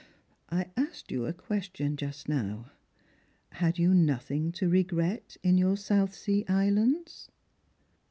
I 0.49 0.65
asked 0.75 1.11
you 1.11 1.27
a 1.27 1.31
question 1.33 1.95
just 1.95 2.27
now. 2.27 2.71
Had 3.51 3.77
you 3.77 3.93
nothing 3.93 4.51
to 4.53 4.67
regret 4.67 5.37
in 5.43 5.59
your 5.59 5.77
South 5.77 6.15
Sea 6.15 6.43
islands?" 6.49 7.29